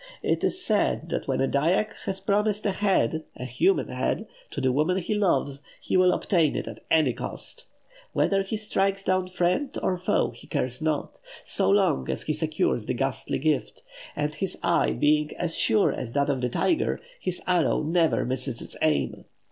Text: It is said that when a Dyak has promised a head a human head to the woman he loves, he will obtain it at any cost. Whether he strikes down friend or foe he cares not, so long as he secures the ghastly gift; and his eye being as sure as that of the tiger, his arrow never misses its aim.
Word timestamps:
It 0.23 0.43
is 0.43 0.59
said 0.65 1.09
that 1.09 1.27
when 1.27 1.41
a 1.41 1.47
Dyak 1.47 1.93
has 2.05 2.19
promised 2.19 2.65
a 2.65 2.71
head 2.71 3.23
a 3.35 3.45
human 3.45 3.89
head 3.89 4.25
to 4.49 4.59
the 4.59 4.71
woman 4.71 4.97
he 4.97 5.13
loves, 5.13 5.61
he 5.79 5.95
will 5.95 6.11
obtain 6.11 6.55
it 6.55 6.67
at 6.67 6.83
any 6.89 7.13
cost. 7.13 7.65
Whether 8.11 8.41
he 8.41 8.57
strikes 8.57 9.03
down 9.03 9.27
friend 9.27 9.77
or 9.83 9.99
foe 9.99 10.31
he 10.31 10.47
cares 10.47 10.81
not, 10.81 11.19
so 11.45 11.69
long 11.69 12.09
as 12.09 12.23
he 12.23 12.33
secures 12.33 12.87
the 12.87 12.95
ghastly 12.95 13.37
gift; 13.37 13.83
and 14.15 14.33
his 14.33 14.57
eye 14.63 14.89
being 14.93 15.37
as 15.37 15.55
sure 15.55 15.93
as 15.93 16.13
that 16.13 16.31
of 16.31 16.41
the 16.41 16.49
tiger, 16.49 16.99
his 17.19 17.39
arrow 17.45 17.83
never 17.83 18.25
misses 18.25 18.59
its 18.59 18.75
aim. 18.81 19.25